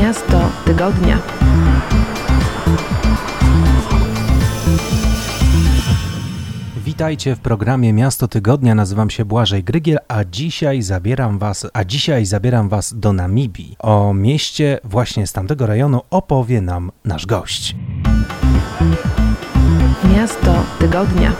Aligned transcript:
Miasto 0.00 0.50
tygodnia. 0.64 1.18
Witajcie 6.84 7.36
w 7.36 7.38
programie 7.38 7.92
Miasto 7.92 8.28
Tygodnia. 8.28 8.74
Nazywam 8.74 9.10
się 9.10 9.24
Błażej 9.24 9.64
Grygiel, 9.64 9.98
a 10.08 10.24
dzisiaj 10.24 10.82
zabieram 10.82 11.38
was, 11.38 11.66
a 11.72 11.84
dzisiaj 11.84 12.26
zabieram 12.26 12.68
was 12.68 12.94
do 12.96 13.12
Namibii. 13.12 13.76
O 13.78 14.14
mieście 14.14 14.78
właśnie 14.84 15.26
z 15.26 15.32
tamtego 15.32 15.66
rejonu 15.66 16.00
opowie 16.10 16.60
nam 16.60 16.92
nasz 17.04 17.26
gość. 17.26 17.76
Miasto 20.16 20.54
tygodnia. 20.78 21.32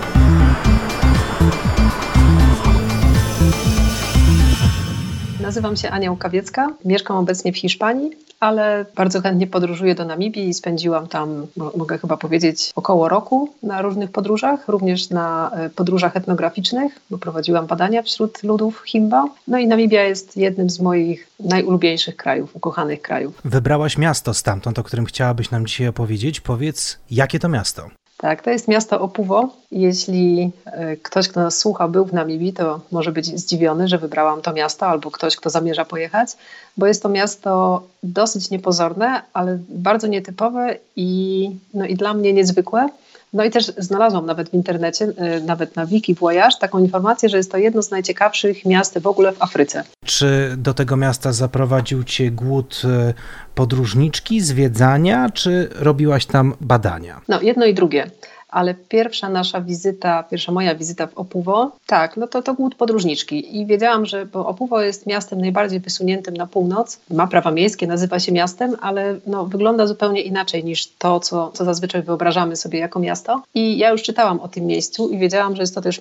Nazywam 5.50 5.76
się 5.76 5.90
Ania 5.90 6.10
Łukawiecka, 6.10 6.68
mieszkam 6.84 7.16
obecnie 7.16 7.52
w 7.52 7.58
Hiszpanii, 7.58 8.10
ale 8.40 8.86
bardzo 8.96 9.20
chętnie 9.20 9.46
podróżuję 9.46 9.94
do 9.94 10.04
Namibii 10.04 10.48
i 10.48 10.54
spędziłam 10.54 11.06
tam, 11.06 11.46
mogę 11.76 11.98
chyba 11.98 12.16
powiedzieć, 12.16 12.72
około 12.74 13.08
roku 13.08 13.54
na 13.62 13.82
różnych 13.82 14.10
podróżach, 14.10 14.68
również 14.68 15.10
na 15.10 15.50
e, 15.54 15.70
podróżach 15.70 16.16
etnograficznych, 16.16 16.98
bo 17.10 17.18
prowadziłam 17.18 17.66
badania 17.66 18.02
wśród 18.02 18.42
ludów 18.42 18.82
Himba. 18.86 19.24
No 19.48 19.58
i 19.58 19.66
Namibia 19.66 20.02
jest 20.04 20.36
jednym 20.36 20.70
z 20.70 20.80
moich 20.80 21.28
najulubieńszych 21.40 22.16
krajów, 22.16 22.56
ukochanych 22.56 23.02
krajów. 23.02 23.40
Wybrałaś 23.44 23.98
miasto 23.98 24.34
stamtąd, 24.34 24.78
o 24.78 24.82
którym 24.82 25.04
chciałabyś 25.04 25.50
nam 25.50 25.66
dzisiaj 25.66 25.88
opowiedzieć. 25.88 26.40
Powiedz, 26.40 26.98
jakie 27.10 27.38
to 27.38 27.48
miasto? 27.48 27.90
Tak, 28.20 28.42
to 28.42 28.50
jest 28.50 28.68
miasto 28.68 29.00
Opuwo. 29.00 29.48
Jeśli 29.72 30.50
e, 30.64 30.96
ktoś, 30.96 31.28
kto 31.28 31.40
nas 31.40 31.58
słucha, 31.58 31.88
był 31.88 32.04
w 32.04 32.12
Namibii, 32.12 32.52
to 32.52 32.80
może 32.92 33.12
być 33.12 33.26
zdziwiony, 33.26 33.88
że 33.88 33.98
wybrałam 33.98 34.42
to 34.42 34.52
miasto, 34.52 34.86
albo 34.86 35.10
ktoś, 35.10 35.36
kto 35.36 35.50
zamierza 35.50 35.84
pojechać, 35.84 36.30
bo 36.76 36.86
jest 36.86 37.02
to 37.02 37.08
miasto 37.08 37.82
dosyć 38.02 38.50
niepozorne, 38.50 39.22
ale 39.32 39.58
bardzo 39.68 40.06
nietypowe 40.06 40.76
i, 40.96 41.50
no 41.74 41.84
i 41.86 41.94
dla 41.94 42.14
mnie 42.14 42.32
niezwykłe. 42.32 42.88
No 43.32 43.44
i 43.44 43.50
też 43.50 43.72
znalazłam 43.78 44.26
nawet 44.26 44.50
w 44.50 44.54
internecie, 44.54 45.12
e, 45.16 45.40
nawet 45.40 45.76
na 45.76 45.86
Wiki 45.86 46.14
Voyage, 46.14 46.56
taką 46.60 46.78
informację, 46.78 47.28
że 47.28 47.36
jest 47.36 47.52
to 47.52 47.58
jedno 47.58 47.82
z 47.82 47.90
najciekawszych 47.90 48.64
miast 48.64 48.98
w 48.98 49.06
ogóle 49.06 49.32
w 49.32 49.42
Afryce. 49.42 49.84
Czy 50.04 50.54
do 50.56 50.74
tego 50.74 50.96
miasta 50.96 51.32
zaprowadził 51.32 52.04
cię 52.04 52.30
głód 52.30 52.82
e, 52.84 53.14
podróżniczki, 53.54 54.40
zwiedzania, 54.40 55.30
czy 55.34 55.68
robiłaś 55.74 56.26
tam 56.26 56.54
badania? 56.60 57.20
No, 57.28 57.40
jedno 57.40 57.66
i 57.66 57.74
drugie 57.74 58.10
ale 58.50 58.74
pierwsza 58.74 59.28
nasza 59.28 59.60
wizyta, 59.60 60.22
pierwsza 60.22 60.52
moja 60.52 60.74
wizyta 60.74 61.06
w 61.06 61.18
Opuwo, 61.18 61.72
tak, 61.86 62.16
no 62.16 62.26
to 62.26 62.42
to 62.42 62.54
głód 62.54 62.74
podróżniczki. 62.74 63.60
I 63.60 63.66
wiedziałam, 63.66 64.06
że 64.06 64.26
bo 64.26 64.46
Opuwo 64.46 64.82
jest 64.82 65.06
miastem 65.06 65.40
najbardziej 65.40 65.80
wysuniętym 65.80 66.36
na 66.36 66.46
północ, 66.46 67.00
ma 67.10 67.26
prawa 67.26 67.50
miejskie, 67.50 67.86
nazywa 67.86 68.18
się 68.18 68.32
miastem, 68.32 68.76
ale 68.80 69.16
no, 69.26 69.46
wygląda 69.46 69.86
zupełnie 69.86 70.22
inaczej 70.22 70.64
niż 70.64 70.86
to, 70.86 71.20
co, 71.20 71.50
co 71.54 71.64
zazwyczaj 71.64 72.02
wyobrażamy 72.02 72.56
sobie 72.56 72.78
jako 72.78 73.00
miasto. 73.00 73.42
I 73.54 73.78
ja 73.78 73.90
już 73.90 74.02
czytałam 74.02 74.40
o 74.40 74.48
tym 74.48 74.66
miejscu 74.66 75.08
i 75.08 75.18
wiedziałam, 75.18 75.56
że 75.56 75.62
jest 75.62 75.74
to 75.74 75.80
też 75.80 76.00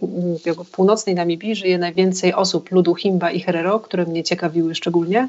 w 0.65 0.71
północnej 0.71 1.15
Namibii 1.15 1.55
żyje 1.55 1.77
najwięcej 1.77 2.33
osób 2.33 2.71
ludu 2.71 2.95
Himba 2.95 3.31
i 3.31 3.39
Herero, 3.39 3.79
które 3.79 4.05
mnie 4.05 4.23
ciekawiły 4.23 4.75
szczególnie. 4.75 5.27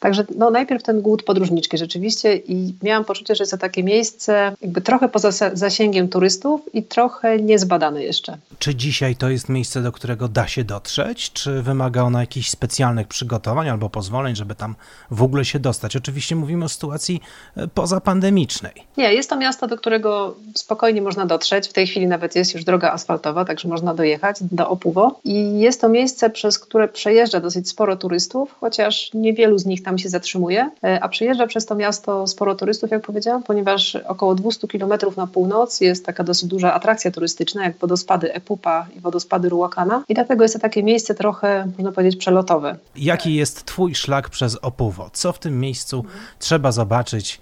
Także 0.00 0.24
no, 0.36 0.50
najpierw 0.50 0.82
ten 0.82 1.02
głód 1.02 1.22
podróżniczki 1.22 1.78
rzeczywiście 1.78 2.36
i 2.36 2.74
miałam 2.82 3.04
poczucie, 3.04 3.34
że 3.34 3.42
jest 3.42 3.50
to 3.50 3.58
takie 3.58 3.84
miejsce 3.84 4.56
jakby 4.62 4.80
trochę 4.80 5.08
poza 5.08 5.30
zasięgiem 5.52 6.08
turystów 6.08 6.60
i 6.74 6.82
trochę 6.82 7.38
niezbadane 7.38 8.04
jeszcze. 8.04 8.38
Czy 8.58 8.74
dzisiaj 8.74 9.16
to 9.16 9.28
jest 9.28 9.48
miejsce, 9.48 9.82
do 9.82 9.92
którego 9.92 10.28
da 10.28 10.48
się 10.48 10.64
dotrzeć? 10.64 11.32
Czy 11.32 11.62
wymaga 11.62 12.02
ono 12.02 12.20
jakichś 12.20 12.50
specjalnych 12.50 13.08
przygotowań 13.08 13.68
albo 13.68 13.90
pozwoleń, 13.90 14.36
żeby 14.36 14.54
tam 14.54 14.74
w 15.10 15.22
ogóle 15.22 15.44
się 15.44 15.58
dostać? 15.58 15.96
Oczywiście 15.96 16.36
mówimy 16.36 16.64
o 16.64 16.68
sytuacji 16.68 17.20
e, 17.56 17.68
pozapandemicznej. 17.68 18.72
Nie, 18.96 19.14
jest 19.14 19.30
to 19.30 19.36
miasto, 19.36 19.66
do 19.66 19.76
którego 19.76 20.36
spokojnie 20.54 21.02
można 21.02 21.26
dotrzeć. 21.26 21.68
W 21.68 21.72
tej 21.72 21.86
chwili 21.86 22.06
nawet 22.06 22.36
jest 22.36 22.54
już 22.54 22.64
droga 22.64 22.92
asfaltowa, 22.92 23.44
także 23.44 23.68
można 23.68 23.94
dojechać 23.94 24.36
do 24.40 24.68
Opuwo. 24.68 25.20
I 25.24 25.58
jest 25.58 25.80
to 25.80 25.88
miejsce, 25.88 26.30
przez 26.30 26.58
które 26.58 26.88
przejeżdża 26.88 27.40
dosyć 27.40 27.68
sporo 27.68 27.96
turystów, 27.96 28.54
chociaż 28.60 29.10
niewielu 29.14 29.58
z 29.58 29.66
nich 29.66 29.83
tam 29.84 29.98
się 29.98 30.08
zatrzymuje, 30.08 30.70
e, 30.84 31.02
a 31.02 31.08
przyjeżdża 31.08 31.46
przez 31.46 31.66
to 31.66 31.74
miasto 31.74 32.26
sporo 32.26 32.54
turystów, 32.54 32.90
jak 32.90 33.02
powiedziałam, 33.02 33.42
ponieważ 33.42 33.96
około 33.96 34.34
200 34.34 34.68
kilometrów 34.68 35.16
na 35.16 35.26
północ 35.26 35.80
jest 35.80 36.06
taka 36.06 36.24
dosyć 36.24 36.48
duża 36.48 36.74
atrakcja 36.74 37.10
turystyczna, 37.10 37.64
jak 37.64 37.78
wodospady 37.78 38.34
Epupa 38.34 38.86
i 38.96 39.00
wodospady 39.00 39.48
Ruakana 39.48 40.04
i 40.08 40.14
dlatego 40.14 40.44
jest 40.44 40.54
to 40.54 40.60
takie 40.60 40.82
miejsce 40.82 41.14
trochę, 41.14 41.66
można 41.76 41.92
powiedzieć, 41.92 42.16
przelotowe. 42.16 42.76
Jaki 42.96 43.34
jest 43.34 43.64
Twój 43.64 43.94
szlak 43.94 44.30
przez 44.30 44.58
Opuwo? 44.62 45.10
Co 45.12 45.32
w 45.32 45.38
tym 45.38 45.60
miejscu 45.60 46.04
trzeba 46.38 46.72
zobaczyć, 46.72 47.40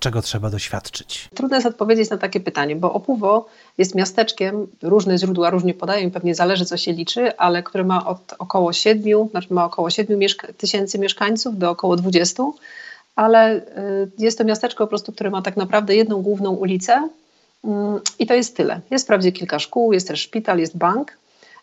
czego 0.00 0.22
trzeba 0.22 0.50
doświadczyć? 0.50 1.28
Trudno 1.34 1.56
jest 1.56 1.66
odpowiedzieć 1.66 2.10
na 2.10 2.18
takie 2.18 2.40
pytanie, 2.40 2.76
bo 2.76 2.92
Opuwo 2.92 3.46
jest 3.78 3.94
miasteczkiem, 3.94 4.66
różne 4.82 5.18
źródła 5.18 5.50
różnie 5.50 5.74
podają, 5.74 6.10
pewnie 6.10 6.34
zależy 6.34 6.64
co 6.64 6.76
się 6.76 6.92
liczy, 6.92 7.36
ale 7.36 7.62
które 7.62 7.84
ma 7.84 8.06
od 8.06 8.34
około 8.38 8.72
7, 8.72 9.28
znaczy 9.28 9.54
ma 9.54 9.64
około 9.64 9.90
7 9.90 10.18
mieszka 10.18 10.48
tysięcy 10.52 10.98
mieszkańców 10.98 11.58
do 11.58 11.70
około 11.70 11.96
20, 11.96 12.42
ale 13.16 13.56
y, 13.56 13.62
jest 14.18 14.38
to 14.38 14.44
miasteczko 14.44 14.84
po 14.84 14.88
prostu, 14.88 15.12
które 15.12 15.30
ma 15.30 15.42
tak 15.42 15.56
naprawdę 15.56 15.96
jedną 15.96 16.22
główną 16.22 16.50
ulicę 16.50 17.08
mm, 17.64 18.00
i 18.18 18.26
to 18.26 18.34
jest 18.34 18.56
tyle. 18.56 18.80
Jest 18.90 19.04
wprawdzie 19.04 19.32
kilka 19.32 19.58
szkół, 19.58 19.92
jest 19.92 20.08
też 20.08 20.20
szpital, 20.20 20.58
jest 20.58 20.76
bank, 20.76 21.18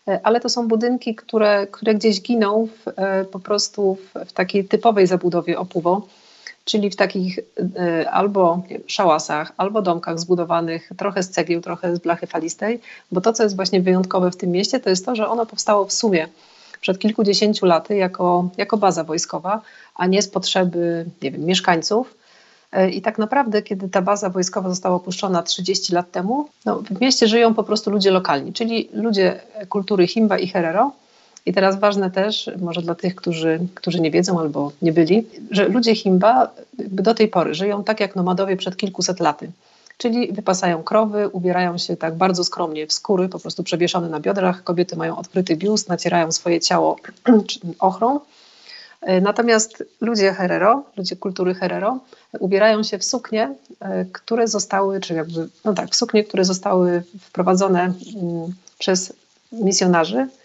y, 0.08 0.18
ale 0.22 0.40
to 0.40 0.48
są 0.48 0.68
budynki, 0.68 1.14
które, 1.14 1.66
które 1.70 1.94
gdzieś 1.94 2.22
giną 2.22 2.66
w, 2.66 2.92
po 3.30 3.38
prostu 3.38 3.94
w, 3.94 4.28
w 4.28 4.32
takiej 4.32 4.64
typowej 4.64 5.06
zabudowie 5.06 5.58
Opuwo 5.58 6.02
czyli 6.70 6.90
w 6.90 6.96
takich 6.96 7.38
e, 7.76 8.10
albo 8.10 8.62
szałasach, 8.86 9.52
albo 9.56 9.82
domkach 9.82 10.18
zbudowanych 10.20 10.90
trochę 10.96 11.22
z 11.22 11.30
cegieł, 11.30 11.60
trochę 11.60 11.96
z 11.96 11.98
blachy 11.98 12.26
falistej, 12.26 12.80
bo 13.12 13.20
to, 13.20 13.32
co 13.32 13.42
jest 13.42 13.56
właśnie 13.56 13.80
wyjątkowe 13.80 14.30
w 14.30 14.36
tym 14.36 14.50
mieście, 14.50 14.80
to 14.80 14.90
jest 14.90 15.06
to, 15.06 15.16
że 15.16 15.28
ono 15.28 15.46
powstało 15.46 15.84
w 15.84 15.92
sumie 15.92 16.28
przed 16.80 16.98
kilkudziesięciu 16.98 17.66
laty 17.66 17.96
jako, 17.96 18.48
jako 18.56 18.76
baza 18.76 19.04
wojskowa, 19.04 19.60
a 19.94 20.06
nie 20.06 20.22
z 20.22 20.28
potrzeby 20.28 21.06
nie 21.22 21.30
wiem, 21.30 21.44
mieszkańców. 21.44 22.14
E, 22.72 22.90
I 22.90 23.02
tak 23.02 23.18
naprawdę, 23.18 23.62
kiedy 23.62 23.88
ta 23.88 24.02
baza 24.02 24.30
wojskowa 24.30 24.68
została 24.68 24.96
opuszczona 24.96 25.42
30 25.42 25.94
lat 25.94 26.10
temu, 26.10 26.48
no, 26.64 26.82
w 26.90 27.00
mieście 27.00 27.28
żyją 27.28 27.54
po 27.54 27.64
prostu 27.64 27.90
ludzie 27.90 28.10
lokalni, 28.10 28.52
czyli 28.52 28.88
ludzie 28.92 29.40
kultury 29.68 30.06
Himba 30.06 30.38
i 30.38 30.48
Herero, 30.48 30.92
i 31.46 31.52
teraz 31.52 31.80
ważne 31.80 32.10
też, 32.10 32.50
może 32.60 32.82
dla 32.82 32.94
tych, 32.94 33.14
którzy, 33.14 33.60
którzy 33.74 34.00
nie 34.00 34.10
wiedzą 34.10 34.40
albo 34.40 34.72
nie 34.82 34.92
byli, 34.92 35.26
że 35.50 35.68
ludzie 35.68 35.94
Himba 35.94 36.50
do 36.78 37.14
tej 37.14 37.28
pory 37.28 37.54
żyją 37.54 37.84
tak 37.84 38.00
jak 38.00 38.16
nomadowie 38.16 38.56
przed 38.56 38.76
kilkuset 38.76 39.20
laty. 39.20 39.50
Czyli 39.98 40.32
wypasają 40.32 40.82
krowy, 40.82 41.28
ubierają 41.28 41.78
się 41.78 41.96
tak 41.96 42.14
bardzo 42.14 42.44
skromnie 42.44 42.86
w 42.86 42.92
skóry, 42.92 43.28
po 43.28 43.38
prostu 43.38 43.62
przewieszone 43.62 44.08
na 44.08 44.20
biodrach. 44.20 44.64
Kobiety 44.64 44.96
mają 44.96 45.16
odkryty 45.16 45.56
biust, 45.56 45.88
nacierają 45.88 46.32
swoje 46.32 46.60
ciało 46.60 46.96
ochrą. 47.78 48.20
Natomiast 49.22 49.84
ludzie 50.00 50.32
Herero, 50.32 50.82
ludzie 50.96 51.16
kultury 51.16 51.54
Herero, 51.54 51.98
ubierają 52.38 52.82
się 52.82 52.98
w 52.98 53.04
suknie, 53.04 53.54
które 54.12 54.48
zostały, 54.48 55.00
czy 55.00 55.14
jakby, 55.14 55.48
no 55.64 55.74
tak, 55.74 55.90
w 55.90 55.96
suknie, 55.96 56.24
które 56.24 56.44
zostały 56.44 57.02
wprowadzone 57.20 57.80
mm, 57.80 57.94
przez 58.78 59.12
misjonarzy 59.52 60.26
E, 60.26 60.39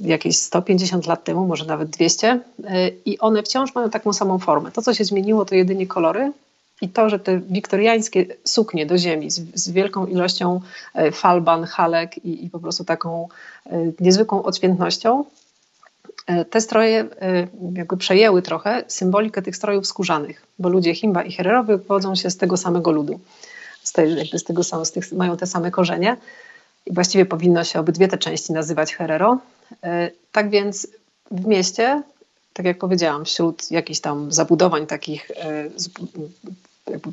jakieś 0.00 0.38
150 0.38 1.06
lat 1.06 1.24
temu, 1.24 1.46
może 1.46 1.64
nawet 1.64 1.90
200, 1.90 2.40
e, 2.64 2.88
i 2.88 3.18
one 3.18 3.42
wciąż 3.42 3.74
mają 3.74 3.90
taką 3.90 4.12
samą 4.12 4.38
formę. 4.38 4.72
To, 4.72 4.82
co 4.82 4.94
się 4.94 5.04
zmieniło, 5.04 5.44
to 5.44 5.54
jedynie 5.54 5.86
kolory 5.86 6.32
i 6.80 6.88
to, 6.88 7.08
że 7.08 7.18
te 7.18 7.40
wiktoriańskie 7.40 8.26
suknie 8.44 8.86
do 8.86 8.98
ziemi 8.98 9.30
z, 9.30 9.40
z 9.54 9.70
wielką 9.70 10.06
ilością 10.06 10.60
e, 10.94 11.12
falban, 11.12 11.64
halek 11.64 12.24
i, 12.24 12.44
i, 12.44 12.50
po 12.50 12.58
prostu 12.58 12.84
taką 12.84 13.28
niezwykłą 14.00 14.42
odświętnością, 14.42 15.24
te 16.50 16.60
stroje 16.60 17.08
jakby 17.74 17.96
przejęły 17.96 18.42
trochę 18.42 18.84
symbolikę 18.88 19.42
tych 19.42 19.56
strojów 19.56 19.86
skórzanych, 19.86 20.46
bo 20.58 20.68
ludzie 20.68 20.94
Himba 20.94 21.22
i 21.22 21.32
Herero 21.32 21.64
wywodzą 21.64 22.14
się 22.14 22.30
z 22.30 22.36
tego 22.36 22.56
samego 22.56 22.92
ludu. 22.92 23.20
Z, 23.82 23.92
tej, 23.92 24.38
z 24.38 24.44
tego 24.44 24.64
samego, 24.64 24.84
z 24.84 24.92
tych, 24.92 25.12
mają 25.12 25.36
te 25.36 25.46
same 25.46 25.70
korzenie. 25.70 26.16
I 26.86 26.92
właściwie 26.94 27.26
powinno 27.26 27.64
się 27.64 27.80
obydwie 27.80 28.08
te 28.08 28.18
części 28.18 28.52
nazywać 28.52 28.94
Herero. 28.94 29.38
E, 29.82 30.10
tak 30.32 30.50
więc 30.50 30.88
w 31.30 31.46
mieście, 31.46 32.02
tak 32.52 32.66
jak 32.66 32.78
powiedziałam, 32.78 33.24
wśród 33.24 33.70
jakichś 33.70 34.00
tam 34.00 34.32
zabudowań 34.32 34.86
takich 34.86 35.30
e, 35.30 35.70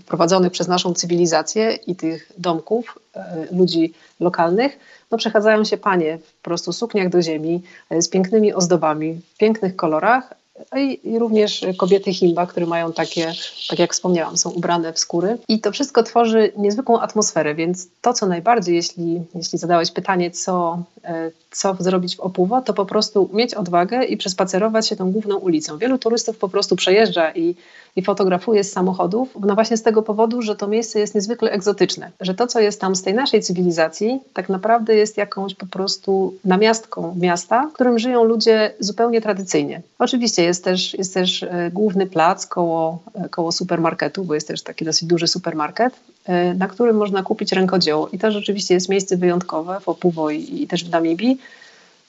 prowadzonych 0.07 0.51
przez 0.51 0.67
naszą 0.67 0.93
cywilizację 0.93 1.73
i 1.73 1.95
tych 1.95 2.31
domków 2.37 2.99
e, 3.15 3.47
ludzi 3.51 3.93
lokalnych, 4.19 4.79
no 5.11 5.17
przechadzają 5.17 5.63
się 5.63 5.77
panie 5.77 6.17
w 6.17 6.41
prostu 6.41 6.73
sukniach 6.73 7.09
do 7.09 7.21
ziemi 7.21 7.63
z 7.91 8.09
pięknymi 8.09 8.53
ozdobami, 8.53 9.21
w 9.33 9.37
pięknych 9.37 9.75
kolorach 9.75 10.40
i, 10.77 10.99
i 11.03 11.19
również 11.19 11.65
kobiety 11.77 12.13
Himba, 12.13 12.47
które 12.47 12.65
mają 12.65 12.93
takie, 12.93 13.33
tak 13.69 13.79
jak 13.79 13.93
wspomniałam, 13.93 14.37
są 14.37 14.49
ubrane 14.49 14.93
w 14.93 14.99
skóry. 14.99 15.37
I 15.47 15.59
to 15.59 15.71
wszystko 15.71 16.03
tworzy 16.03 16.51
niezwykłą 16.57 16.99
atmosferę, 16.99 17.55
więc 17.55 17.87
to, 18.01 18.13
co 18.13 18.25
najbardziej, 18.25 18.75
jeśli, 18.75 19.21
jeśli 19.35 19.59
zadałeś 19.59 19.91
pytanie, 19.91 20.31
co, 20.31 20.83
e, 21.03 21.31
co 21.51 21.75
zrobić 21.79 22.15
w 22.15 22.19
Opuwo, 22.19 22.61
to 22.61 22.73
po 22.73 22.85
prostu 22.85 23.29
mieć 23.33 23.53
odwagę 23.53 24.03
i 24.03 24.17
przespacerować 24.17 24.87
się 24.87 24.95
tą 24.95 25.11
główną 25.11 25.37
ulicą. 25.37 25.77
Wielu 25.77 25.97
turystów 25.97 26.37
po 26.37 26.49
prostu 26.49 26.75
przejeżdża 26.75 27.31
i 27.31 27.55
i 27.95 28.01
fotografuję 28.01 28.63
z 28.63 28.71
samochodów, 28.71 29.37
no 29.39 29.55
właśnie 29.55 29.77
z 29.77 29.83
tego 29.83 30.03
powodu, 30.03 30.41
że 30.41 30.55
to 30.55 30.67
miejsce 30.67 30.99
jest 30.99 31.15
niezwykle 31.15 31.51
egzotyczne, 31.51 32.11
że 32.19 32.33
to, 32.33 32.47
co 32.47 32.59
jest 32.59 32.81
tam 32.81 32.95
z 32.95 33.01
tej 33.01 33.13
naszej 33.13 33.41
cywilizacji, 33.41 34.19
tak 34.33 34.49
naprawdę 34.49 34.95
jest 34.95 35.17
jakąś 35.17 35.55
po 35.55 35.65
prostu 35.65 36.33
namiastką 36.45 37.15
miasta, 37.19 37.67
w 37.67 37.73
którym 37.73 37.99
żyją 37.99 38.23
ludzie 38.23 38.73
zupełnie 38.79 39.21
tradycyjnie. 39.21 39.81
Oczywiście 39.99 40.43
jest 40.43 40.63
też, 40.63 40.93
jest 40.93 41.13
też 41.13 41.43
e, 41.43 41.69
główny 41.73 42.07
plac 42.07 42.45
koło, 42.45 42.99
e, 43.13 43.29
koło 43.29 43.51
supermarketu, 43.51 44.23
bo 44.23 44.33
jest 44.33 44.47
też 44.47 44.61
taki 44.61 44.85
dosyć 44.85 45.07
duży 45.07 45.27
supermarket, 45.27 45.93
e, 46.25 46.53
na 46.53 46.67
którym 46.67 46.97
można 46.97 47.23
kupić 47.23 47.51
rękodzieło. 47.51 48.09
I 48.09 48.19
to 48.19 48.31
rzeczywiście 48.31 48.73
jest 48.73 48.89
miejsce 48.89 49.17
wyjątkowe 49.17 49.79
w 49.79 49.89
Opuwo 49.89 50.29
i, 50.29 50.63
i 50.63 50.67
też 50.67 50.85
w 50.85 50.89
Namibii, 50.89 51.37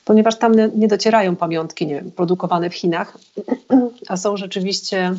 ponieważ 0.05 0.38
tam 0.38 0.52
nie 0.78 0.88
docierają 0.88 1.37
pamiątki 1.37 1.87
nie 1.87 1.94
wiem, 1.94 2.11
produkowane 2.11 2.70
w 2.70 2.75
Chinach, 2.75 3.19
a 4.08 4.17
są 4.17 4.37
rzeczywiście 4.37 5.14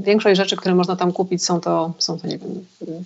większość 0.00 0.36
rzeczy, 0.36 0.56
które 0.56 0.74
można 0.74 0.96
tam 0.96 1.12
kupić, 1.12 1.44
są 1.44 1.60
to, 1.60 1.92
są 1.98 2.18
to 2.18 2.26
nie 2.26 2.38
wiem, 2.38 2.64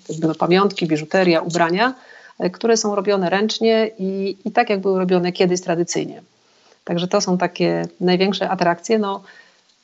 jakby 0.08 0.34
pamiątki, 0.34 0.86
biżuteria, 0.86 1.40
ubrania, 1.40 1.94
e, 2.38 2.50
które 2.50 2.76
są 2.76 2.94
robione 2.94 3.30
ręcznie 3.30 3.90
i, 3.98 4.36
i 4.44 4.52
tak, 4.52 4.70
jak 4.70 4.80
były 4.80 4.98
robione 4.98 5.32
kiedyś 5.32 5.60
tradycyjnie. 5.60 6.22
Także 6.84 7.08
to 7.08 7.20
są 7.20 7.38
takie 7.38 7.88
największe 8.00 8.50
atrakcje. 8.50 8.98
No, 8.98 9.22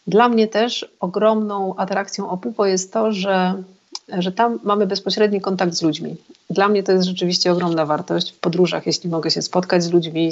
dla 0.06 0.28
mnie 0.28 0.48
też 0.48 0.88
ogromną 1.00 1.76
atrakcją 1.76 2.30
Opupo 2.30 2.66
jest 2.66 2.92
to, 2.92 3.12
że, 3.12 3.62
że 4.18 4.32
tam 4.32 4.58
mamy 4.62 4.86
bezpośredni 4.86 5.40
kontakt 5.40 5.74
z 5.74 5.82
ludźmi. 5.82 6.16
Dla 6.50 6.68
mnie 6.68 6.82
to 6.82 6.92
jest 6.92 7.04
rzeczywiście 7.04 7.52
ogromna 7.52 7.86
wartość 7.86 8.32
w 8.32 8.38
podróżach, 8.38 8.86
jeśli 8.86 9.10
mogę 9.10 9.30
się 9.30 9.42
spotkać 9.42 9.84
z 9.84 9.90
ludźmi, 9.92 10.30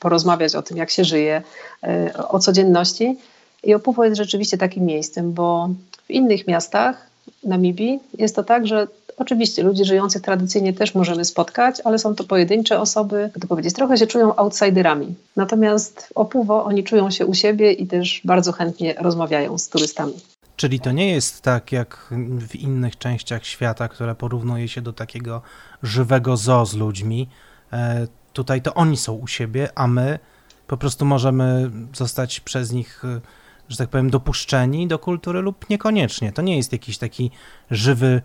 porozmawiać 0.00 0.54
o 0.54 0.62
tym, 0.62 0.76
jak 0.76 0.90
się 0.90 1.04
żyje, 1.04 1.42
e, 1.82 2.28
o 2.28 2.38
codzienności 2.38 3.16
i 3.64 3.74
Opuwo 3.74 4.04
jest 4.04 4.16
rzeczywiście 4.16 4.58
takim 4.58 4.84
miejscem, 4.84 5.32
bo 5.32 5.68
w 6.06 6.10
innych 6.10 6.46
miastach 6.46 7.06
Namibii 7.44 8.00
jest 8.18 8.36
to 8.36 8.44
tak, 8.44 8.66
że 8.66 8.86
oczywiście 9.16 9.62
ludzi 9.62 9.84
żyjących 9.84 10.22
tradycyjnie 10.22 10.72
też 10.72 10.94
możemy 10.94 11.24
spotkać, 11.24 11.80
ale 11.84 11.98
są 11.98 12.14
to 12.14 12.24
pojedyncze 12.24 12.80
osoby, 12.80 13.20
jak 13.20 13.42
to 13.42 13.48
powiedzieć, 13.48 13.74
trochę 13.74 13.96
się 13.96 14.06
czują 14.06 14.36
outsiderami. 14.36 15.14
Natomiast 15.36 16.06
w 16.06 16.12
Opuwo 16.14 16.64
oni 16.64 16.84
czują 16.84 17.10
się 17.10 17.26
u 17.26 17.34
siebie 17.34 17.72
i 17.72 17.86
też 17.86 18.20
bardzo 18.24 18.52
chętnie 18.52 18.94
rozmawiają 18.98 19.58
z 19.58 19.68
turystami. 19.68 20.14
Czyli 20.56 20.80
to 20.80 20.92
nie 20.92 21.10
jest 21.10 21.40
tak 21.40 21.72
jak 21.72 22.08
w 22.48 22.56
innych 22.56 22.98
częściach 22.98 23.46
świata, 23.46 23.88
które 23.88 24.14
porównuje 24.14 24.68
się 24.68 24.82
do 24.82 24.92
takiego 24.92 25.42
żywego 25.82 26.36
zoo 26.36 26.66
z 26.66 26.74
ludźmi. 26.74 27.28
E, 27.72 28.06
tutaj 28.32 28.62
to 28.62 28.74
oni 28.74 28.96
są 28.96 29.12
u 29.12 29.26
siebie, 29.26 29.68
a 29.74 29.86
my 29.86 30.18
po 30.66 30.76
prostu 30.76 31.04
możemy 31.04 31.70
zostać 31.94 32.40
przez 32.40 32.72
nich 32.72 33.04
e, 33.04 33.20
że 33.68 33.76
tak 33.76 33.88
powiem, 33.88 34.10
dopuszczeni 34.10 34.86
do 34.86 34.98
kultury 34.98 35.40
lub 35.40 35.70
niekoniecznie. 35.70 36.32
To 36.32 36.42
nie 36.42 36.56
jest 36.56 36.72
jakiś 36.72 36.98
taki 36.98 37.30
żywy, 37.70 38.22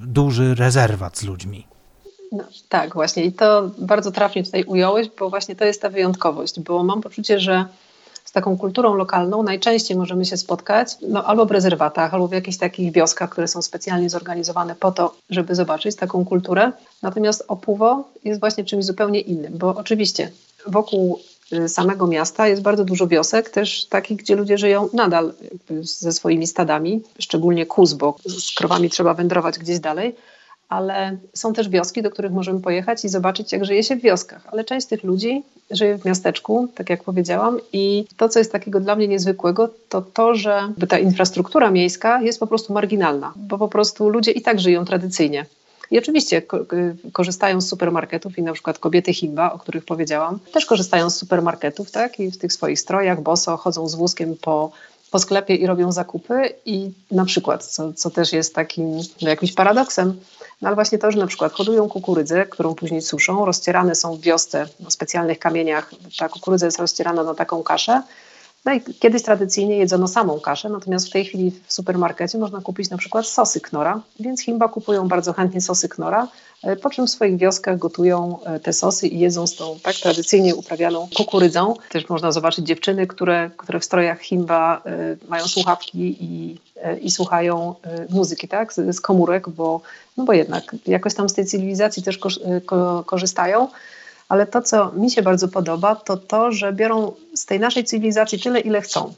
duży 0.00 0.54
rezerwat 0.54 1.18
z 1.18 1.22
ludźmi. 1.22 1.66
No, 2.32 2.44
tak, 2.68 2.94
właśnie. 2.94 3.24
I 3.24 3.32
to 3.32 3.70
bardzo 3.78 4.12
trafnie 4.12 4.44
tutaj 4.44 4.64
ująłeś, 4.64 5.08
bo 5.18 5.30
właśnie 5.30 5.56
to 5.56 5.64
jest 5.64 5.82
ta 5.82 5.88
wyjątkowość, 5.88 6.60
bo 6.60 6.84
mam 6.84 7.00
poczucie, 7.00 7.40
że 7.40 7.64
z 8.24 8.32
taką 8.32 8.58
kulturą 8.58 8.94
lokalną 8.94 9.42
najczęściej 9.42 9.96
możemy 9.96 10.24
się 10.24 10.36
spotkać 10.36 10.96
no, 11.08 11.24
albo 11.24 11.46
w 11.46 11.50
rezerwatach, 11.50 12.14
albo 12.14 12.28
w 12.28 12.32
jakichś 12.32 12.56
takich 12.56 12.92
wioskach, 12.92 13.30
które 13.30 13.48
są 13.48 13.62
specjalnie 13.62 14.10
zorganizowane 14.10 14.74
po 14.74 14.92
to, 14.92 15.14
żeby 15.30 15.54
zobaczyć 15.54 15.96
taką 15.96 16.24
kulturę. 16.24 16.72
Natomiast 17.02 17.44
Opuwo 17.48 18.04
jest 18.24 18.40
właśnie 18.40 18.64
czymś 18.64 18.84
zupełnie 18.84 19.20
innym, 19.20 19.58
bo 19.58 19.74
oczywiście 19.74 20.30
wokół 20.66 21.18
samego 21.68 22.06
miasta 22.06 22.48
jest 22.48 22.62
bardzo 22.62 22.84
dużo 22.84 23.06
wiosek, 23.06 23.50
też 23.50 23.86
takich, 23.86 24.16
gdzie 24.16 24.36
ludzie 24.36 24.58
żyją 24.58 24.88
nadal 24.92 25.32
ze 25.80 26.12
swoimi 26.12 26.46
stadami, 26.46 27.02
szczególnie 27.18 27.66
kóz, 27.66 27.92
bo 27.92 28.16
z 28.26 28.54
krowami 28.54 28.90
trzeba 28.90 29.14
wędrować 29.14 29.58
gdzieś 29.58 29.80
dalej, 29.80 30.14
ale 30.68 31.16
są 31.34 31.52
też 31.52 31.68
wioski, 31.68 32.02
do 32.02 32.10
których 32.10 32.32
możemy 32.32 32.60
pojechać 32.60 33.04
i 33.04 33.08
zobaczyć, 33.08 33.52
jak 33.52 33.64
żyje 33.64 33.82
się 33.82 33.96
w 33.96 34.00
wioskach. 34.00 34.42
Ale 34.52 34.64
część 34.64 34.86
tych 34.86 35.04
ludzi 35.04 35.42
żyje 35.70 35.98
w 35.98 36.04
miasteczku, 36.04 36.68
tak 36.74 36.90
jak 36.90 37.04
powiedziałam, 37.04 37.58
i 37.72 38.04
to, 38.16 38.28
co 38.28 38.38
jest 38.38 38.52
takiego 38.52 38.80
dla 38.80 38.96
mnie 38.96 39.08
niezwykłego, 39.08 39.68
to 39.88 40.02
to, 40.02 40.34
że 40.34 40.72
ta 40.88 40.98
infrastruktura 40.98 41.70
miejska 41.70 42.22
jest 42.22 42.40
po 42.40 42.46
prostu 42.46 42.72
marginalna, 42.72 43.32
bo 43.36 43.58
po 43.58 43.68
prostu 43.68 44.08
ludzie 44.08 44.30
i 44.30 44.42
tak 44.42 44.60
żyją 44.60 44.84
tradycyjnie. 44.84 45.46
I 45.92 45.98
oczywiście 45.98 46.42
korzystają 47.12 47.60
z 47.60 47.68
supermarketów 47.68 48.38
i 48.38 48.42
na 48.42 48.52
przykład 48.52 48.78
kobiety 48.78 49.14
Himba, 49.14 49.52
o 49.52 49.58
których 49.58 49.84
powiedziałam, 49.84 50.38
też 50.52 50.66
korzystają 50.66 51.10
z 51.10 51.16
supermarketów, 51.16 51.90
tak? 51.90 52.20
I 52.20 52.30
w 52.30 52.38
tych 52.38 52.52
swoich 52.52 52.80
strojach 52.80 53.22
boso 53.22 53.56
chodzą 53.56 53.88
z 53.88 53.94
wózkiem 53.94 54.36
po, 54.36 54.72
po 55.10 55.18
sklepie 55.18 55.54
i 55.54 55.66
robią 55.66 55.92
zakupy 55.92 56.54
i 56.66 56.90
na 57.10 57.24
przykład, 57.24 57.64
co, 57.64 57.92
co 57.92 58.10
też 58.10 58.32
jest 58.32 58.54
takim 58.54 58.96
no, 59.22 59.28
jakimś 59.28 59.52
paradoksem, 59.52 60.20
no 60.62 60.68
ale 60.68 60.74
właśnie 60.74 60.98
to, 60.98 61.10
że 61.10 61.18
na 61.18 61.26
przykład 61.26 61.52
hodują 61.52 61.88
kukurydzę, 61.88 62.46
którą 62.46 62.74
później 62.74 63.02
suszą, 63.02 63.44
rozcierane 63.44 63.94
są 63.94 64.16
w 64.16 64.20
wiosce 64.20 64.68
na 64.80 64.90
specjalnych 64.90 65.38
kamieniach, 65.38 65.90
ta 66.18 66.28
kukurydza 66.28 66.66
jest 66.66 66.78
rozcierana 66.78 67.22
na 67.22 67.34
taką 67.34 67.62
kaszę, 67.62 68.02
no 68.64 68.72
i 68.72 68.80
kiedyś 68.80 69.22
tradycyjnie 69.22 69.76
jedzono 69.76 70.08
samą 70.08 70.40
kaszę, 70.40 70.68
natomiast 70.68 71.08
w 71.08 71.10
tej 71.10 71.24
chwili 71.24 71.52
w 71.66 71.72
supermarkecie 71.72 72.38
można 72.38 72.60
kupić 72.60 72.90
na 72.90 72.96
przykład 72.96 73.26
sosy 73.26 73.60
knora, 73.60 74.00
więc 74.20 74.42
Himba 74.42 74.68
kupują 74.68 75.08
bardzo 75.08 75.32
chętnie 75.32 75.60
sosy 75.60 75.88
knora, 75.88 76.28
e, 76.62 76.76
po 76.76 76.90
czym 76.90 77.06
w 77.06 77.10
swoich 77.10 77.36
wioskach 77.36 77.78
gotują 77.78 78.38
e, 78.44 78.60
te 78.60 78.72
sosy 78.72 79.08
i 79.08 79.18
jedzą 79.18 79.46
z 79.46 79.56
tą 79.56 79.78
tak 79.82 79.96
tradycyjnie 79.96 80.54
uprawianą 80.54 81.08
kukurydzą. 81.16 81.74
Też 81.88 82.08
można 82.08 82.32
zobaczyć 82.32 82.66
dziewczyny, 82.66 83.06
które, 83.06 83.50
które 83.56 83.80
w 83.80 83.84
strojach 83.84 84.20
Himba 84.20 84.82
e, 84.86 85.16
mają 85.28 85.46
słuchawki 85.46 86.24
i, 86.24 86.58
i 87.02 87.10
słuchają 87.10 87.74
muzyki 88.10 88.48
tak, 88.48 88.72
z, 88.72 88.96
z 88.96 89.00
komórek, 89.00 89.48
bo, 89.48 89.80
no 90.16 90.24
bo 90.24 90.32
jednak 90.32 90.76
jakoś 90.86 91.14
tam 91.14 91.28
z 91.28 91.34
tej 91.34 91.46
cywilizacji 91.46 92.02
też 92.02 92.18
korzystają 93.06 93.68
ale 94.32 94.46
to, 94.46 94.62
co 94.62 94.92
mi 94.92 95.10
się 95.10 95.22
bardzo 95.22 95.48
podoba, 95.48 95.96
to 95.96 96.16
to, 96.16 96.52
że 96.52 96.72
biorą 96.72 97.12
z 97.34 97.46
tej 97.46 97.60
naszej 97.60 97.84
cywilizacji 97.84 98.40
tyle, 98.40 98.60
ile 98.60 98.80
chcą. 98.80 99.14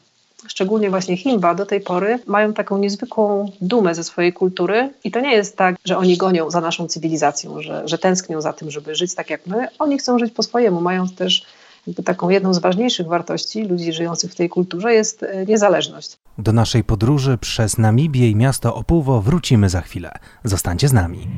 Szczególnie 0.49 0.91
właśnie 0.91 1.17
Himba 1.17 1.55
do 1.55 1.67
tej 1.67 1.81
pory 1.81 2.19
mają 2.27 2.53
taką 2.53 2.79
niezwykłą 2.79 3.51
dumę 3.61 3.95
ze 3.95 4.05
swojej 4.05 4.33
kultury 4.33 4.91
i 5.05 5.11
to 5.11 5.21
nie 5.21 5.33
jest 5.33 5.57
tak, 5.57 5.77
że 5.85 5.99
oni 5.99 6.17
gonią 6.17 6.51
za 6.51 6.61
naszą 6.61 6.89
cywilizacją, 6.89 7.63
że, 7.63 7.89
że 7.89 7.99
tęsknią 7.99 8.41
za 8.41 8.53
tym, 8.53 8.71
żeby 8.71 8.95
żyć 8.95 9.15
tak 9.15 9.31
jak 9.31 9.47
my. 9.47 9.69
Oni 9.79 9.99
chcą 9.99 10.19
żyć 10.19 10.33
po 10.33 10.43
swojemu, 10.43 10.81
mają 10.81 11.09
też 11.09 11.47
jakby 11.87 12.03
taką 12.03 12.29
jedną 12.29 12.55
z 12.55 12.59
ważniejszych 12.59 13.07
wartości 13.07 13.65
ludzi 13.65 13.93
żyjących 13.93 14.33
w 14.33 14.35
tej 14.35 14.49
kulturze 14.49 14.95
jest 14.95 15.23
e, 15.23 15.47
niezależność. 15.47 16.17
Do 16.39 16.53
naszej 16.53 16.85
podróży 16.85 17.39
przez 17.39 17.79
Namibię 17.79 18.31
i 18.31 18.37
miasto 18.37 18.75
Opuwo 18.75 19.23
wrócimy 19.23 19.69
za 19.69 19.81
chwilę. 19.81 20.13
Zostańcie 20.45 20.89
z 20.89 20.93
nami. 20.93 21.29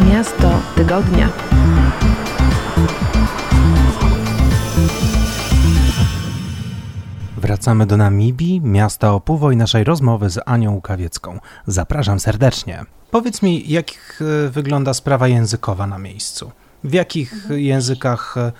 Miasto 0.00 0.50
tygodnia. 0.76 1.47
Wracamy 7.58 7.86
do 7.86 7.96
Namibii, 7.96 8.60
miasta 8.60 9.12
Opuwo 9.12 9.50
i 9.50 9.56
naszej 9.56 9.84
rozmowy 9.84 10.30
z 10.30 10.38
Anią 10.46 10.74
Łukawiecką. 10.74 11.38
Zapraszam 11.66 12.20
serdecznie. 12.20 12.84
Powiedz 13.10 13.42
mi, 13.42 13.70
jak 13.70 13.86
e, 14.20 14.48
wygląda 14.48 14.94
sprawa 14.94 15.28
językowa 15.28 15.86
na 15.86 15.98
miejscu? 15.98 16.50
W 16.84 16.92
jakich 16.92 17.32
mhm. 17.32 17.60
językach 17.60 18.36
e, 18.36 18.52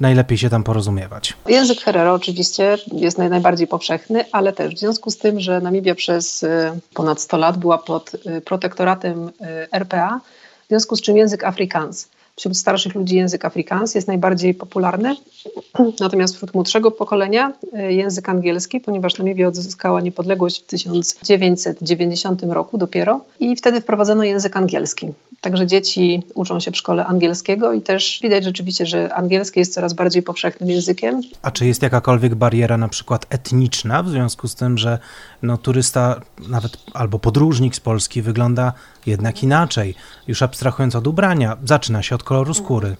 najlepiej 0.00 0.38
się 0.38 0.50
tam 0.50 0.64
porozumiewać? 0.64 1.36
Język 1.48 1.80
Herero 1.80 2.14
oczywiście 2.14 2.78
jest 2.92 3.18
najbardziej 3.18 3.66
powszechny, 3.66 4.24
ale 4.32 4.52
też 4.52 4.74
w 4.74 4.78
związku 4.78 5.10
z 5.10 5.18
tym, 5.18 5.40
że 5.40 5.60
Namibia 5.60 5.94
przez 5.94 6.42
e, 6.42 6.78
ponad 6.94 7.20
100 7.20 7.36
lat 7.36 7.58
była 7.58 7.78
pod 7.78 8.10
protektoratem 8.44 9.30
RPA, 9.72 10.20
w 10.64 10.68
związku 10.68 10.96
z 10.96 11.00
czym 11.00 11.16
język 11.16 11.44
Afrikaans 11.44 12.08
Wśród 12.36 12.56
starszych 12.56 12.94
ludzi 12.94 13.16
język 13.16 13.44
Afrikaans 13.44 13.94
jest 13.94 14.08
najbardziej 14.08 14.54
popularny, 14.54 15.16
natomiast 16.00 16.36
wśród 16.36 16.54
młodszego 16.54 16.90
pokolenia 16.90 17.52
e, 17.72 17.92
język 17.92 18.28
angielski, 18.28 18.80
ponieważ 18.80 19.18
Namibia 19.18 19.48
odzyskała 19.48 20.00
niepodległość 20.00 20.62
w 20.62 20.66
1990 20.66 22.42
roku 22.42 22.78
dopiero 22.78 23.20
i 23.40 23.56
wtedy 23.56 23.80
wprowadzono 23.80 24.24
język 24.24 24.56
angielski. 24.56 25.12
Także 25.42 25.66
dzieci 25.66 26.22
uczą 26.34 26.60
się 26.60 26.70
w 26.70 26.76
szkole 26.76 27.06
angielskiego 27.06 27.72
i 27.72 27.80
też 27.80 28.18
widać 28.22 28.44
rzeczywiście, 28.44 28.86
że 28.86 29.14
angielski 29.14 29.60
jest 29.60 29.74
coraz 29.74 29.92
bardziej 29.92 30.22
powszechnym 30.22 30.70
językiem. 30.70 31.20
A 31.42 31.50
czy 31.50 31.66
jest 31.66 31.82
jakakolwiek 31.82 32.34
bariera 32.34 32.76
na 32.76 32.88
przykład 32.88 33.26
etniczna 33.30 34.02
w 34.02 34.08
związku 34.08 34.48
z 34.48 34.54
tym, 34.54 34.78
że 34.78 34.98
no, 35.42 35.58
turysta 35.58 36.20
nawet 36.48 36.72
albo 36.94 37.18
podróżnik 37.18 37.76
z 37.76 37.80
Polski 37.80 38.22
wygląda 38.22 38.72
jednak 39.06 39.42
inaczej, 39.42 39.94
już 40.28 40.42
abstrahując 40.42 40.94
od 40.94 41.06
ubrania, 41.06 41.56
zaczyna 41.64 42.02
się 42.02 42.14
od 42.14 42.22
koloru 42.22 42.54
skóry. 42.54 42.96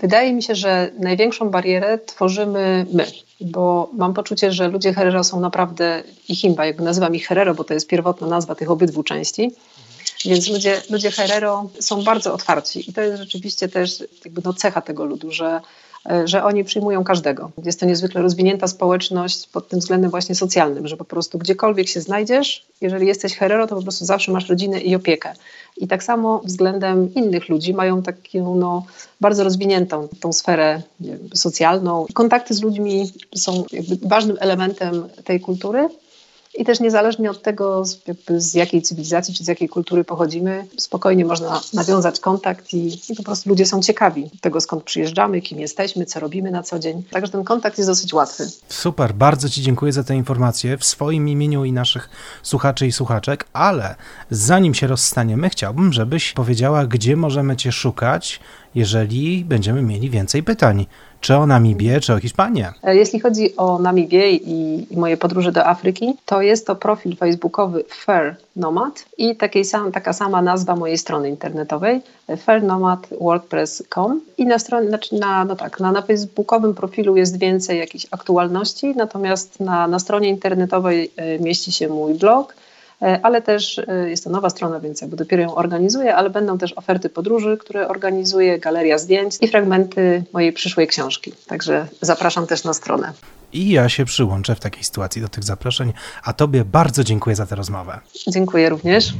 Wydaje 0.00 0.32
mi 0.32 0.42
się, 0.42 0.54
że 0.54 0.90
największą 1.00 1.50
barierę 1.50 1.98
tworzymy 1.98 2.86
my, 2.92 3.06
bo 3.40 3.90
mam 3.96 4.14
poczucie, 4.14 4.52
że 4.52 4.68
ludzie 4.68 4.92
Herero 4.92 5.24
są 5.24 5.40
naprawdę, 5.40 6.02
i 6.28 6.36
Himba, 6.36 6.66
jakby 6.66 6.82
nazywam 6.82 7.14
ich 7.14 7.26
Herero, 7.26 7.54
bo 7.54 7.64
to 7.64 7.74
jest 7.74 7.88
pierwotna 7.88 8.26
nazwa 8.26 8.54
tych 8.54 8.70
obydwu 8.70 9.02
części, 9.02 9.50
więc 10.24 10.48
ludzie, 10.48 10.82
ludzie 10.90 11.10
Herero 11.10 11.70
są 11.80 12.04
bardzo 12.04 12.34
otwarci 12.34 12.90
i 12.90 12.92
to 12.92 13.00
jest 13.00 13.22
rzeczywiście 13.22 13.68
też 13.68 14.04
jakby 14.24 14.42
no 14.44 14.52
cecha 14.52 14.80
tego 14.80 15.04
ludu, 15.04 15.30
że 15.30 15.60
że 16.24 16.44
oni 16.44 16.64
przyjmują 16.64 17.04
każdego. 17.04 17.50
Jest 17.64 17.80
to 17.80 17.86
niezwykle 17.86 18.22
rozwinięta 18.22 18.66
społeczność 18.66 19.46
pod 19.46 19.68
tym 19.68 19.78
względem 19.78 20.10
właśnie 20.10 20.34
socjalnym, 20.34 20.88
że 20.88 20.96
po 20.96 21.04
prostu 21.04 21.38
gdziekolwiek 21.38 21.88
się 21.88 22.00
znajdziesz, 22.00 22.66
jeżeli 22.80 23.06
jesteś 23.06 23.36
herero, 23.36 23.66
to 23.66 23.76
po 23.76 23.82
prostu 23.82 24.04
zawsze 24.04 24.32
masz 24.32 24.48
rodzinę 24.48 24.80
i 24.80 24.94
opiekę. 24.94 25.32
I 25.76 25.88
tak 25.88 26.04
samo 26.04 26.38
względem 26.44 27.14
innych 27.14 27.48
ludzi 27.48 27.74
mają 27.74 28.02
taką 28.02 28.54
no, 28.54 28.86
bardzo 29.20 29.44
rozwiniętą 29.44 30.08
tą 30.20 30.32
sferę 30.32 30.82
socjalną. 31.34 32.06
Kontakty 32.14 32.54
z 32.54 32.62
ludźmi 32.62 33.12
są 33.34 33.64
ważnym 34.02 34.36
elementem 34.40 35.08
tej 35.24 35.40
kultury 35.40 35.88
i 36.56 36.64
też 36.64 36.80
niezależnie 36.80 37.30
od 37.30 37.42
tego, 37.42 37.84
z, 37.84 37.98
z, 38.38 38.54
jakiej 38.54 38.82
cywilizacji 38.82 39.34
czy 39.34 39.44
z 39.44 39.48
jakiej 39.48 39.68
kultury 39.68 40.04
pochodzimy, 40.04 40.66
spokojnie 40.76 41.24
można 41.24 41.60
nawiązać 41.72 42.20
kontakt 42.20 42.74
i, 42.74 42.86
i, 43.12 43.16
po 43.16 43.22
prostu 43.22 43.48
ludzie 43.48 43.66
są 43.66 43.82
ciekawi 43.82 44.30
tego, 44.40 44.60
skąd 44.60 44.84
przyjeżdżamy, 44.84 45.40
kim 45.40 45.60
jesteśmy, 45.60 46.06
co 46.06 46.20
robimy 46.20 46.50
na 46.50 46.62
co 46.62 46.78
dzień. 46.78 47.02
Także 47.10 47.32
ten 47.32 47.44
kontakt 47.44 47.78
jest 47.78 47.90
dosyć 47.90 48.14
łatwy. 48.14 48.50
Super, 48.68 49.14
bardzo 49.14 49.48
Ci 49.48 49.62
dziękuję 49.62 49.92
za 49.92 50.04
te 50.04 50.16
informacje 50.16 50.78
w 50.78 50.84
swoim 50.84 51.28
imieniu 51.28 51.64
i 51.64 51.72
naszych 51.72 52.10
słuchaczy 52.42 52.86
i 52.86 52.92
słuchaczek, 52.92 53.46
ale 53.52 53.94
zanim 54.30 54.74
się 54.74 54.86
rozstaniemy, 54.86 55.50
chciałbym, 55.50 55.92
żebyś 55.92 56.32
powiedziała, 56.32 56.86
gdzie 56.86 57.16
możemy 57.16 57.56
Cię 57.56 57.72
szukać, 57.72 58.40
jeżeli 58.74 59.44
będziemy 59.44 59.82
mieli 59.82 60.10
więcej 60.10 60.42
pytań 60.42 60.86
czy 61.24 61.36
o 61.36 61.46
Namibię, 61.46 62.00
czy 62.00 62.14
o 62.14 62.18
Hiszpanię? 62.18 62.72
E, 62.82 62.96
jeśli 62.96 63.20
chodzi 63.20 63.56
o 63.56 63.78
Namibię 63.78 64.30
i, 64.32 64.86
moje 64.96 65.16
podróże 65.16 65.52
do 65.52 65.66
Afryki, 65.66 66.14
to 66.26 66.42
jest 66.42 66.66
to 66.66 66.76
profil 66.76 67.16
facebookowy 67.16 67.84
Fair 67.88 68.36
Nomad 68.56 69.04
i 69.18 69.36
takiej 69.36 69.64
sam, 69.64 69.92
taka 69.92 70.12
sama 70.12 70.42
nazwa 70.42 70.76
mojej 70.76 70.98
strony 70.98 71.28
internetowej 71.28 72.00
fairnomad.wordpress.com 72.36 74.20
i 74.38 74.46
na 74.46 74.58
stronie, 74.58 74.88
znaczy 74.88 75.14
na, 75.14 75.44
no 75.44 75.56
tak, 75.56 75.80
na, 75.80 75.92
na 75.92 76.02
facebookowym 76.02 76.74
profilu 76.74 77.16
jest 77.16 77.38
więcej 77.38 77.78
jakichś 77.78 78.06
aktualności, 78.10 78.94
natomiast 78.96 79.60
na, 79.60 79.88
na 79.88 79.98
stronie 79.98 80.28
internetowej 80.28 81.10
e, 81.16 81.38
mieści 81.38 81.72
się 81.72 81.88
mój 81.88 82.14
blog, 82.14 82.54
E, 82.54 82.63
ale 83.22 83.42
też 83.42 83.78
e, 83.78 84.10
jest 84.10 84.24
to 84.24 84.30
nowa 84.30 84.50
strona, 84.50 84.80
więc 84.80 85.00
jakby 85.00 85.16
dopiero 85.16 85.42
ją 85.42 85.54
organizuję, 85.54 86.16
ale 86.16 86.30
będą 86.30 86.58
też 86.58 86.72
oferty 86.72 87.08
podróży, 87.08 87.56
które 87.60 87.88
organizuję, 87.88 88.58
galeria 88.58 88.98
zdjęć 88.98 89.36
i 89.40 89.48
fragmenty 89.48 90.24
mojej 90.32 90.52
przyszłej 90.52 90.86
książki. 90.86 91.32
Także 91.46 91.86
zapraszam 92.00 92.46
też 92.46 92.64
na 92.64 92.74
stronę. 92.74 93.12
I 93.52 93.70
ja 93.70 93.88
się 93.88 94.04
przyłączę 94.04 94.54
w 94.54 94.60
takiej 94.60 94.84
sytuacji 94.84 95.22
do 95.22 95.28
tych 95.28 95.44
zaproszeń, 95.44 95.92
a 96.22 96.32
Tobie 96.32 96.64
bardzo 96.64 97.04
dziękuję 97.04 97.36
za 97.36 97.46
tę 97.46 97.56
rozmowę. 97.56 98.00
Dziękuję 98.28 98.68
również. 98.68 99.14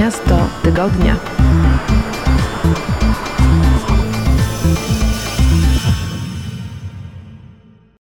Miasto 0.00 0.38
tygodnia. 0.62 1.16